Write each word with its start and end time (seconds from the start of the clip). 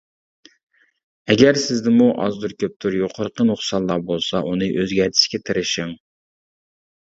ئەگەر 1.33 1.59
سىزدىمۇ 1.63 2.07
ئازدۇر-كۆپتۇر 2.23 2.97
يۇقىرىقى 3.01 3.47
نۇقسانلار 3.51 4.03
بولسا 4.09 4.43
ئۇنى 4.49 4.73
ئۆزگەرتىشكە 4.81 5.45
تىرىشىڭ. 5.53 5.97